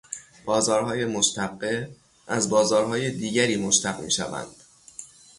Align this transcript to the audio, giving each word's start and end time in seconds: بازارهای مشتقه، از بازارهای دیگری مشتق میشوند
بازارهای 0.45 1.05
مشتقه، 1.05 1.91
از 2.27 2.49
بازارهای 2.49 3.11
دیگری 3.11 3.55
مشتق 3.57 3.99
میشوند 3.99 4.55